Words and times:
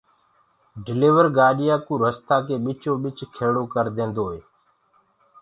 ڊليور 0.85 1.25
گآڏِيآ 1.37 1.75
ڪو 1.85 1.93
رستآ 2.03 2.37
ڪي 2.45 2.55
ٻچو 2.63 2.93
ٻچ 3.03 3.17
کيڙو 3.35 3.63
ڪر 3.73 3.85
ديندوئي 3.95 4.39